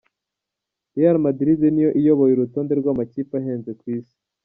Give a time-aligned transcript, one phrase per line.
[0.95, 4.15] Real Madrid niyo iyoboye urutonde rw' amakipe ahenze ku isi.